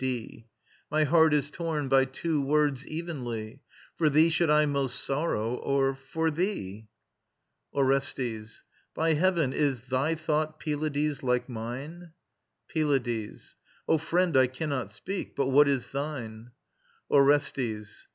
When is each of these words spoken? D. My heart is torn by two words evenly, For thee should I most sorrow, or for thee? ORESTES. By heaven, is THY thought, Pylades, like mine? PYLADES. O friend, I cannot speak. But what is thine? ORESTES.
D. 0.01 0.47
My 0.89 1.03
heart 1.03 1.31
is 1.31 1.51
torn 1.51 1.87
by 1.87 2.05
two 2.05 2.41
words 2.41 2.87
evenly, 2.87 3.61
For 3.99 4.09
thee 4.09 4.31
should 4.31 4.49
I 4.49 4.65
most 4.65 4.99
sorrow, 5.03 5.53
or 5.57 5.93
for 5.93 6.31
thee? 6.31 6.87
ORESTES. 7.71 8.63
By 8.95 9.13
heaven, 9.13 9.53
is 9.53 9.89
THY 9.89 10.15
thought, 10.15 10.59
Pylades, 10.59 11.21
like 11.21 11.47
mine? 11.47 12.13
PYLADES. 12.73 13.53
O 13.87 13.99
friend, 13.99 14.35
I 14.35 14.47
cannot 14.47 14.89
speak. 14.91 15.35
But 15.35 15.49
what 15.49 15.67
is 15.67 15.91
thine? 15.91 16.49
ORESTES. 17.11 18.07